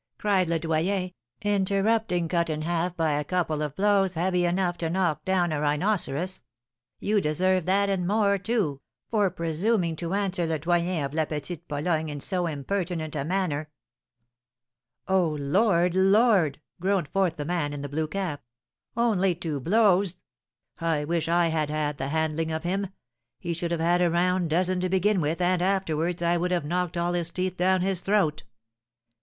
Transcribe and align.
cried 0.17 0.49
Le 0.49 0.57
Doyen, 0.57 1.11
interrupting 1.43 2.27
Cut 2.27 2.49
in 2.49 2.63
Half 2.63 2.97
by 2.97 3.11
a 3.11 3.23
couple 3.23 3.61
of 3.61 3.75
blows 3.75 4.15
heavy 4.15 4.45
enough 4.45 4.75
to 4.79 4.89
knock 4.89 5.23
down 5.25 5.51
a 5.51 5.61
rhinoceros; 5.61 6.41
'you 6.99 7.21
deserve 7.21 7.65
that 7.67 7.87
and 7.87 8.07
more, 8.07 8.39
too, 8.39 8.81
for 9.11 9.29
presuming 9.29 9.95
to 9.97 10.15
answer 10.15 10.47
Le 10.47 10.57
Doyen 10.57 11.03
of 11.05 11.13
La 11.13 11.25
Petite 11.25 11.67
Pologne 11.67 12.09
in 12.09 12.19
so 12.19 12.47
impertinent 12.47 13.15
a 13.15 13.23
manner.'" 13.23 13.69
"O 15.07 15.23
Lord! 15.39 15.93
Lord!" 15.93 16.59
groaned 16.79 17.09
forth 17.09 17.35
the 17.37 17.45
man 17.45 17.71
in 17.71 17.83
the 17.83 17.87
blue 17.87 18.07
cap, 18.07 18.41
"only 18.97 19.35
two 19.35 19.59
blows! 19.59 20.15
I 20.79 21.05
wish 21.05 21.27
I 21.29 21.49
had 21.49 21.69
had 21.69 21.99
the 21.99 22.07
handling 22.07 22.51
of 22.51 22.63
him. 22.63 22.87
He 23.37 23.53
should 23.53 23.69
have 23.69 23.79
had 23.79 24.01
a 24.01 24.09
round 24.09 24.49
dozen 24.49 24.79
to 24.79 24.89
begin 24.89 25.21
with, 25.21 25.39
and 25.41 25.61
afterwards 25.61 26.23
I 26.23 26.37
would 26.37 26.49
have 26.49 26.65
knocked 26.65 26.97
all 26.97 27.13
his 27.13 27.29
teeth 27.29 27.57
down 27.57 27.81
his 27.81 28.01
throat!" 28.01 28.41